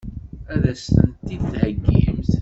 [0.53, 2.31] Ad as-tent-id-theggimt?